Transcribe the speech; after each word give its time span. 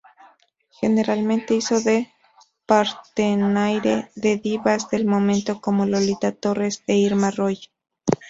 Generalmente 0.71 1.53
hizo 1.53 1.79
de 1.79 2.09
"partenaire" 2.65 4.09
de 4.15 4.37
divas 4.37 4.89
del 4.89 5.05
momento 5.05 5.61
como 5.61 5.85
Lolita 5.85 6.31
Torres 6.31 6.81
e 6.87 6.95
Irma 6.95 7.29
Roy. 7.29 7.59